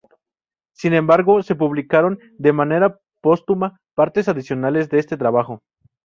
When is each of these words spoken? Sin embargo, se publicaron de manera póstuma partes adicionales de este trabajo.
Sin 0.73 0.95
embargo, 0.95 1.43
se 1.43 1.53
publicaron 1.53 2.17
de 2.39 2.53
manera 2.53 2.99
póstuma 3.21 3.79
partes 3.93 4.27
adicionales 4.27 4.89
de 4.89 4.97
este 4.97 5.15
trabajo. 5.15 5.61